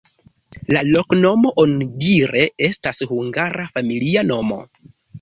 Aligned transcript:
La 0.75 0.81
loknomo 0.87 1.51
onidire 1.65 2.49
estas 2.71 3.05
hungara 3.15 3.71
familia 3.79 4.29
nomo. 4.35 4.63